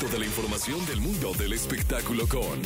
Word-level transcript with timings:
resto 0.00 0.16
de 0.16 0.20
la 0.20 0.26
información 0.26 0.86
del 0.86 1.00
mundo 1.00 1.32
del 1.34 1.52
espectáculo 1.52 2.26
con 2.26 2.62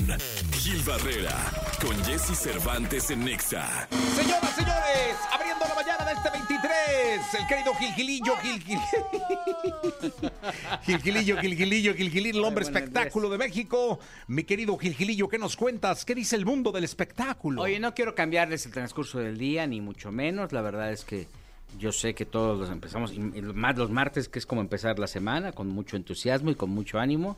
Gil 0.53 0.83
Barrera, 0.83 1.35
con 1.81 1.97
Jesse 2.05 2.37
Cervantes 2.37 3.11
en 3.11 3.25
Nexa. 3.25 3.89
Señoras, 4.15 4.55
señores, 4.55 5.17
abriendo 5.33 5.65
la 5.67 5.75
mañana 5.75 6.05
de 6.05 6.13
este 6.13 6.31
23, 6.31 7.35
el 7.41 7.47
querido 7.49 7.75
Gilgilillo, 7.75 8.37
Gilgilillo, 8.37 8.81
Gilgilillo, 10.85 11.37
Gilgilillo, 11.39 11.95
Gilgilillo, 11.95 12.39
el 12.39 12.45
hombre 12.45 12.65
espectáculo 12.65 13.29
de 13.31 13.39
México. 13.39 13.99
Mi 14.29 14.45
querido 14.45 14.77
Gilgilillo, 14.77 15.29
¿qué 15.29 15.39
nos 15.39 15.57
cuentas? 15.57 16.05
¿Qué 16.05 16.15
dice 16.15 16.37
el 16.37 16.45
mundo 16.45 16.71
del 16.73 16.85
espectáculo? 16.85 17.63
Oye, 17.63 17.81
no 17.81 17.95
quiero 17.95 18.15
cambiarles 18.15 18.67
el 18.67 18.73
transcurso 18.73 19.19
del 19.19 19.39
día, 19.39 19.67
ni 19.67 19.81
mucho 19.81 20.13
menos. 20.13 20.53
La 20.53 20.63
verdad 20.63 20.93
es 20.93 21.05
que 21.05 21.27
yo 21.79 21.93
sé 21.93 22.15
que 22.15 22.25
todos 22.25 22.59
los 22.59 22.71
empezamos, 22.71 23.13
más 23.19 23.77
los 23.77 23.91
martes, 23.91 24.29
que 24.29 24.39
es 24.39 24.47
como 24.47 24.61
empezar 24.61 24.99
la 24.99 25.07
semana, 25.07 25.53
con 25.53 25.69
mucho 25.69 25.97
entusiasmo 25.97 26.51
y 26.51 26.55
con 26.55 26.71
mucho 26.71 26.99
ánimo. 26.99 27.37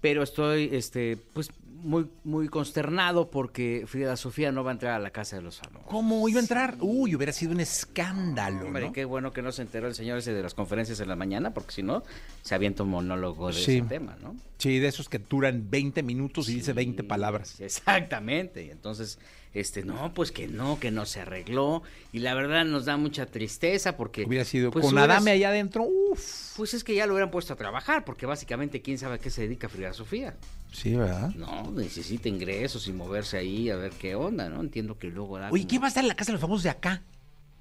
Pero 0.00 0.22
estoy, 0.22 0.70
este, 0.72 1.18
pues, 1.34 1.50
muy, 1.82 2.06
muy 2.24 2.48
consternado 2.48 3.30
porque 3.30 3.84
Frida 3.86 4.14
Sofía 4.16 4.52
no 4.52 4.62
va 4.62 4.70
a 4.70 4.74
entrar 4.74 4.92
a 4.92 4.98
la 4.98 5.10
casa 5.10 5.36
de 5.36 5.42
los 5.42 5.58
famosos. 5.58 5.88
¿Cómo 5.88 6.28
iba 6.28 6.38
a 6.38 6.42
entrar? 6.42 6.76
Uy, 6.80 7.14
hubiera 7.14 7.32
sido 7.32 7.52
un 7.52 7.60
escándalo, 7.60 8.66
Hombre, 8.66 8.86
¿no? 8.88 8.92
qué 8.92 9.06
bueno 9.06 9.32
que 9.32 9.40
no 9.40 9.50
se 9.50 9.62
enteró 9.62 9.86
el 9.88 9.94
señor 9.94 10.18
ese 10.18 10.34
de 10.34 10.42
las 10.42 10.52
conferencias 10.52 11.00
en 11.00 11.08
la 11.08 11.16
mañana, 11.16 11.54
porque 11.54 11.72
si 11.72 11.82
no, 11.82 12.02
se 12.42 12.54
avienta 12.54 12.82
un 12.82 12.90
monólogo 12.90 13.48
de 13.48 13.54
Sí. 13.54 13.78
ese 13.78 13.86
tema, 13.88 14.16
¿no? 14.22 14.36
Sí, 14.58 14.78
de 14.78 14.88
esos 14.88 15.08
que 15.08 15.18
duran 15.18 15.70
20 15.70 16.02
minutos 16.02 16.50
y 16.50 16.54
dice 16.56 16.74
20 16.74 17.02
Sí, 17.02 17.08
palabras. 17.08 17.58
Exactamente. 17.60 18.62
Y 18.66 18.70
entonces, 18.70 19.18
este, 19.54 19.82
no, 19.82 20.12
pues 20.12 20.32
que 20.32 20.46
no, 20.48 20.78
que 20.78 20.90
no 20.90 21.06
se 21.06 21.20
arregló. 21.20 21.82
Y 22.12 22.18
la 22.18 22.34
verdad 22.34 22.66
nos 22.66 22.84
da 22.84 22.98
mucha 22.98 23.24
tristeza 23.26 23.96
porque. 23.96 24.24
Hubiera 24.26 24.44
sido 24.44 24.70
pues, 24.70 24.84
con 24.84 24.92
hubieras- 24.94 25.16
Adame 25.16 25.30
allá 25.30 25.48
adentro, 25.48 25.84
uff. 26.10 26.56
Pues 26.56 26.74
es 26.74 26.84
que 26.84 26.94
ya 26.94 27.06
lo 27.06 27.12
hubieran 27.14 27.30
puesto 27.30 27.52
a 27.52 27.56
trabajar, 27.56 28.04
porque 28.04 28.26
básicamente 28.26 28.82
quién 28.82 28.98
sabe 28.98 29.14
a 29.14 29.18
qué 29.18 29.30
se 29.30 29.42
dedica 29.42 29.68
Frida 29.68 29.92
Sofía. 29.92 30.36
Sí, 30.72 30.94
¿verdad? 30.96 31.30
No, 31.34 31.70
necesita 31.72 32.28
ingresos 32.28 32.86
y 32.88 32.92
moverse 32.92 33.36
ahí 33.38 33.70
a 33.70 33.76
ver 33.76 33.92
qué 33.92 34.14
onda, 34.14 34.48
¿no? 34.48 34.60
Entiendo 34.60 34.98
que 34.98 35.08
luego. 35.08 35.34
Oye, 35.34 35.48
como- 35.50 35.66
¿quién 35.68 35.82
va 35.82 35.86
a 35.86 35.88
estar 35.88 36.04
en 36.04 36.08
la 36.08 36.14
casa 36.16 36.28
de 36.30 36.34
los 36.34 36.40
famosos 36.40 36.62
de 36.64 36.70
acá? 36.70 37.02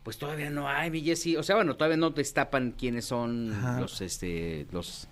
Pues 0.03 0.17
todavía 0.17 0.50
no 0.50 0.67
hay, 0.69 0.89
mi 0.91 1.02
Jessy. 1.02 1.36
O 1.36 1.44
sea, 1.44 1.56
bueno, 1.56 1.75
todavía 1.75 1.97
no 1.97 2.11
destapan 2.11 2.72
quiénes 2.78 3.06
son 3.06 3.53
Ajá. 3.53 3.80
los, 3.81 4.00
este, 4.02 4.66
los... 4.72 5.08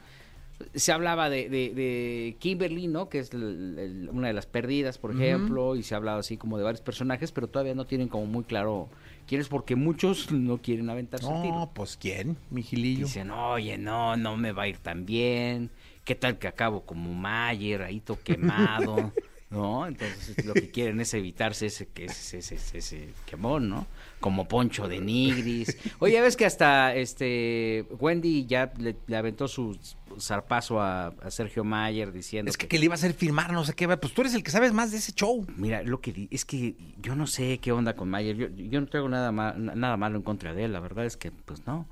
Se 0.74 0.92
hablaba 0.92 1.30
de, 1.30 1.50
de, 1.50 1.70
de 1.74 2.36
Kimberly, 2.40 2.88
¿no? 2.88 3.10
Que 3.10 3.20
es 3.20 3.32
el- 3.34 3.78
el- 3.78 4.10
una 4.12 4.28
de 4.28 4.34
las 4.34 4.48
perdidas, 4.48 4.98
por 4.98 5.12
ejemplo, 5.12 5.76
y 5.76 5.84
se 5.84 5.94
ha 5.94 5.98
hablado 5.98 6.20
así 6.20 6.36
como 6.38 6.58
de 6.58 6.64
varios 6.64 6.82
personajes, 6.82 7.32
pero 7.32 7.48
todavía 7.48 7.76
no 7.76 7.86
tienen 7.86 8.08
como 8.08 8.26
muy 8.26 8.44
claro 8.44 8.90
quién 9.28 9.40
es, 9.42 9.50
porque 9.50 9.76
muchos 9.76 10.32
no 10.32 10.58
quieren 10.60 10.90
aventarse 10.90 11.28
el 11.28 11.42
tiro. 11.44 11.54
No, 11.56 11.72
pues 11.74 11.96
¿quién? 11.98 12.38
Mi 12.50 12.64
Gilillo. 12.64 13.06
Dicen, 13.06 13.30
oye, 13.30 13.78
no, 13.78 14.18
no 14.18 14.36
me 14.36 14.52
va 14.52 14.64
a 14.64 14.68
ir 14.68 14.78
tan 14.80 15.06
bien. 15.06 15.70
¿Qué 16.04 16.16
tal 16.16 16.40
que 16.40 16.48
acabo 16.48 16.82
como 16.86 17.14
Mayer, 17.14 17.84
ahí 17.84 18.00
todo 18.00 18.18
quemado? 18.24 19.12
¿No? 19.50 19.88
Entonces 19.88 20.46
lo 20.46 20.54
que 20.54 20.70
quieren 20.72 21.00
es 21.00 21.14
evitarse 21.14 21.68
ese, 21.68 21.88
que- 21.88 22.06
ese, 22.06 22.40
ese, 22.40 22.56
ese, 22.78 23.10
quemón, 23.26 23.70
¿no? 23.70 23.88
Como 24.20 24.46
Poncho 24.46 24.90
de 24.90 25.00
Nigris. 25.00 25.78
Oye, 26.00 26.20
ves 26.20 26.36
que 26.36 26.46
hasta 26.46 26.94
este 26.94 27.86
Wendy 28.00 28.46
ya 28.46 28.74
le, 28.78 28.98
le 29.08 29.16
aventó 29.16 29.48
su 29.48 29.78
zarpazo 30.20 30.82
a, 30.82 31.08
a 31.08 31.32
Sergio 31.32 31.64
Mayer 31.64 32.12
diciendo 32.12 32.50
Es 32.50 32.58
que, 32.58 32.68
que 32.68 32.78
le 32.78 32.86
iba 32.86 32.94
a 32.94 32.96
hacer 32.96 33.14
firmar, 33.14 33.54
no 33.54 33.64
sé 33.64 33.74
qué. 33.74 33.88
Pues 33.98 34.14
tú 34.14 34.20
eres 34.22 34.34
el 34.34 34.44
que 34.44 34.52
sabes 34.52 34.74
más 34.74 34.92
de 34.92 34.98
ese 34.98 35.14
show. 35.14 35.46
Mira, 35.56 35.82
lo 35.82 36.02
que 36.02 36.28
es 36.30 36.44
que 36.44 36.76
yo 37.02 37.16
no 37.16 37.26
sé 37.26 37.60
qué 37.60 37.72
onda 37.72 37.96
con 37.96 38.10
Mayer. 38.10 38.36
Yo, 38.36 38.48
yo 38.50 38.82
no 38.82 38.88
tengo 38.88 39.08
nada, 39.08 39.32
ma- 39.32 39.54
nada 39.54 39.96
malo 39.96 40.18
en 40.18 40.24
contra 40.24 40.54
de 40.54 40.66
él. 40.66 40.74
La 40.74 40.82
verdad 40.82 41.06
es 41.06 41.16
que, 41.16 41.32
pues 41.32 41.66
no. 41.66 41.88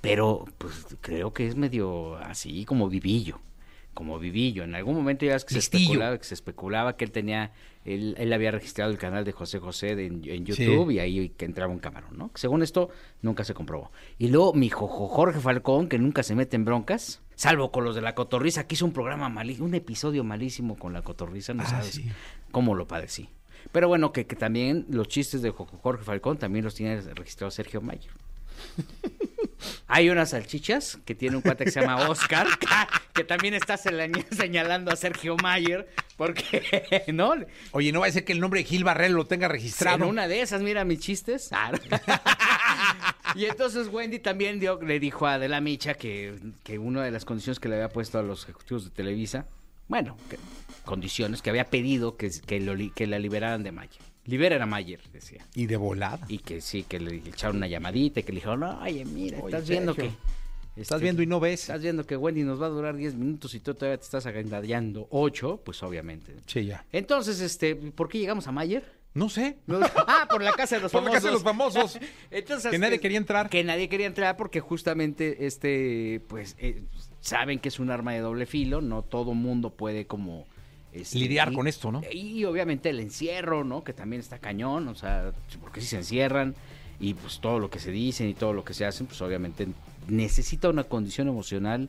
Pero, 0.00 0.46
pues 0.58 0.86
creo 1.02 1.34
que 1.34 1.46
es 1.46 1.54
medio 1.56 2.16
así 2.16 2.64
como 2.64 2.88
vivillo. 2.88 3.40
Como 3.94 4.18
vivillo. 4.18 4.64
En 4.64 4.74
algún 4.74 4.94
momento 4.96 5.24
ya 5.24 5.36
es 5.36 5.44
que 5.44 5.54
se 5.54 5.60
especulaba, 5.60 6.18
que 6.18 6.24
se 6.24 6.34
especulaba 6.34 6.96
que 6.96 7.04
él 7.04 7.12
tenía, 7.12 7.52
él, 7.84 8.14
él 8.18 8.32
había 8.32 8.50
registrado 8.50 8.90
el 8.90 8.98
canal 8.98 9.24
de 9.24 9.30
José 9.32 9.60
José 9.60 9.94
de- 9.94 10.06
en, 10.06 10.20
en 10.24 10.44
YouTube 10.44 10.90
y 10.90 10.98
ahí 10.98 11.28
que 11.30 11.44
entraba 11.44 11.72
un 11.72 11.78
camarón, 11.78 12.18
¿no? 12.18 12.30
Según 12.34 12.62
esto, 12.62 12.90
nunca 13.22 13.44
se 13.44 13.54
comprobó. 13.54 13.92
Y 14.18 14.28
luego 14.28 14.52
mi 14.52 14.68
jojo 14.68 15.06
Jorge 15.08 15.38
Falcón, 15.40 15.88
que 15.88 15.98
nunca 15.98 16.22
se 16.24 16.34
mete 16.34 16.56
en 16.56 16.64
broncas, 16.64 17.20
salvo 17.36 17.70
con 17.70 17.84
los 17.84 17.94
de 17.94 18.02
la 18.02 18.14
cotorriza, 18.16 18.66
que 18.66 18.74
hizo 18.74 18.84
un 18.84 18.92
programa 18.92 19.28
malísimo, 19.28 19.66
un 19.66 19.74
episodio 19.74 20.24
malísimo 20.24 20.76
con 20.76 20.92
la 20.92 21.02
cotorriza, 21.02 21.54
no 21.54 21.62
Ah, 21.62 21.66
sabes 21.66 21.92
sí. 21.94 22.04
cómo 22.50 22.74
lo 22.74 22.88
padecí. 22.88 23.28
Pero 23.72 23.88
bueno, 23.88 24.12
que, 24.12 24.26
que 24.26 24.36
también 24.36 24.86
los 24.90 25.08
chistes 25.08 25.40
de 25.40 25.50
Jo- 25.50 25.66
Jorge 25.66 26.04
Falcón 26.04 26.36
también 26.36 26.64
los 26.64 26.74
tiene 26.74 27.00
registrado 27.00 27.50
Sergio 27.50 27.80
Mayer. 27.80 28.10
Hay 29.86 30.10
unas 30.10 30.30
salchichas 30.30 30.98
que 31.04 31.14
tiene 31.14 31.36
un 31.36 31.42
cuate 31.42 31.64
que 31.64 31.70
se 31.70 31.80
llama 31.80 32.08
Oscar, 32.08 32.46
que 33.14 33.24
también 33.24 33.54
está 33.54 33.76
señalando 33.76 34.90
a 34.92 34.96
Sergio 34.96 35.36
Mayer, 35.36 35.88
porque, 36.16 37.04
¿no? 37.12 37.34
Oye, 37.72 37.92
no 37.92 38.00
va 38.00 38.06
a 38.06 38.10
ser 38.12 38.24
que 38.24 38.32
el 38.32 38.40
nombre 38.40 38.60
de 38.60 38.64
Gil 38.66 38.84
Barrera 38.84 39.10
lo 39.12 39.26
tenga 39.26 39.48
registrado. 39.48 39.96
En 39.96 40.04
una 40.04 40.28
de 40.28 40.40
esas, 40.40 40.62
mira 40.62 40.84
mis 40.84 41.00
chistes. 41.00 41.50
Ah, 42.76 43.34
y 43.34 43.46
entonces 43.46 43.88
Wendy 43.88 44.18
también 44.18 44.60
dio, 44.60 44.80
le 44.80 45.00
dijo 45.00 45.26
a 45.26 45.34
Adela 45.34 45.60
Micha 45.60 45.94
que, 45.94 46.38
que 46.62 46.78
una 46.78 47.02
de 47.04 47.10
las 47.10 47.24
condiciones 47.24 47.58
que 47.60 47.68
le 47.68 47.76
había 47.76 47.88
puesto 47.88 48.18
a 48.18 48.22
los 48.22 48.44
ejecutivos 48.44 48.84
de 48.84 48.90
Televisa, 48.90 49.46
bueno, 49.88 50.16
que- 50.30 50.38
condiciones 50.84 51.42
que 51.42 51.50
había 51.50 51.64
pedido 51.64 52.16
que, 52.16 52.30
que, 52.46 52.60
lo 52.60 52.74
li- 52.74 52.90
que 52.90 53.06
la 53.06 53.18
liberaran 53.18 53.62
de 53.62 53.72
Mayer. 53.72 54.02
Liberen 54.26 54.62
a 54.62 54.66
Mayer, 54.66 55.00
decía. 55.12 55.44
Y 55.54 55.66
de 55.66 55.76
volada. 55.76 56.24
Y 56.28 56.38
que 56.38 56.60
sí, 56.60 56.82
que 56.84 56.98
le 56.98 57.16
echaron 57.16 57.56
una 57.56 57.66
llamadita 57.66 58.20
y 58.20 58.22
que 58.22 58.32
le 58.32 58.36
dijeron, 58.36 58.60
no, 58.60 58.80
oye, 58.80 59.04
mira, 59.04 59.38
Oye, 59.38 59.46
estás 59.46 59.68
viendo 59.68 59.94
Sergio, 59.94 60.12
que... 60.12 60.34
Estás 60.80 60.96
este, 60.96 61.04
viendo 61.04 61.22
y 61.22 61.26
no 61.26 61.38
ves. 61.38 61.60
Estás 61.60 61.82
viendo 61.82 62.04
que 62.04 62.16
Wendy 62.16 62.42
nos 62.42 62.60
va 62.60 62.66
a 62.66 62.70
durar 62.70 62.96
10 62.96 63.14
minutos 63.14 63.54
y 63.54 63.60
tú 63.60 63.74
todavía 63.74 63.96
te 63.96 64.04
estás 64.04 64.26
agandallando 64.26 65.06
8, 65.10 65.60
pues 65.64 65.82
obviamente. 65.84 66.34
Sí, 66.46 66.64
ya. 66.66 66.84
Entonces, 66.90 67.40
este, 67.40 67.76
¿por 67.76 68.08
qué 68.08 68.18
llegamos 68.18 68.48
a 68.48 68.52
Mayer? 68.52 68.84
No 69.14 69.28
sé. 69.28 69.58
No- 69.66 69.78
ah, 70.08 70.26
por 70.28 70.42
la 70.42 70.52
casa 70.52 70.76
de 70.76 70.82
los 70.82 70.90
Por 70.90 71.02
la 71.02 71.10
famosos. 71.10 71.14
casa 71.14 71.26
de 71.28 71.32
los 71.32 71.42
famosos. 71.44 71.98
Entonces, 72.30 72.70
Que 72.72 72.78
nadie 72.78 72.98
quería 72.98 73.18
entrar. 73.18 73.48
Que 73.48 73.62
nadie 73.62 73.88
quería 73.88 74.08
entrar 74.08 74.36
porque 74.36 74.58
justamente 74.58 75.46
este, 75.46 76.20
pues, 76.26 76.56
eh, 76.58 76.82
saben 77.20 77.60
que 77.60 77.68
es 77.68 77.78
un 77.78 77.90
arma 77.90 78.12
de 78.12 78.18
doble 78.18 78.46
filo, 78.46 78.80
no 78.80 79.02
todo 79.02 79.34
mundo 79.34 79.70
puede 79.70 80.06
como... 80.06 80.46
este, 80.94 81.18
Lidiar 81.18 81.52
y- 81.52 81.54
con 81.54 81.66
esto, 81.66 81.90
¿no? 81.92 82.00
Y 82.10 82.44
obviamente 82.44 82.88
el 82.90 83.00
encierro, 83.00 83.64
¿no? 83.64 83.82
Que 83.84 83.92
también 83.92 84.20
está 84.20 84.38
cañón, 84.38 84.88
o 84.88 84.94
sea, 84.94 85.32
porque 85.60 85.80
si 85.80 85.88
se 85.88 85.96
encierran 85.96 86.54
y 87.00 87.14
pues 87.14 87.40
todo 87.40 87.58
lo 87.58 87.68
que 87.70 87.78
se 87.80 87.90
dicen 87.90 88.28
y 88.28 88.34
todo 88.34 88.52
lo 88.52 88.64
que 88.64 88.72
se 88.74 88.86
hacen, 88.86 89.06
pues 89.06 89.20
obviamente 89.20 89.66
necesita 90.08 90.68
una 90.68 90.84
condición 90.84 91.28
emocional 91.28 91.88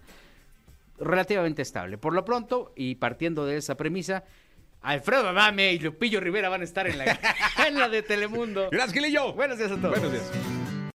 relativamente 1.00 1.62
estable. 1.62 1.98
Por 1.98 2.14
lo 2.14 2.26
pronto, 2.26 2.72
y 2.76 2.96
partiendo 2.96 3.46
de 3.46 3.58
esa 3.58 3.76
premisa, 3.76 4.24
Alfredo 4.82 5.28
Adame 5.30 5.74
y 5.74 5.80
Lupillo 5.80 6.20
Rivera 6.20 6.50
van 6.50 6.62
a 6.62 6.64
estar 6.64 6.88
en 6.88 6.98
la, 6.98 7.20
en 7.68 7.76
la 7.78 7.90
de 7.90 8.02
Telemundo. 8.02 8.70
Gracias, 8.72 8.94
Gilillo. 8.94 9.34
Buenos 9.34 9.58
días 9.58 9.72
a 9.72 9.76
todos. 9.76 9.92
Buenos 9.92 10.12
días. 10.12 10.65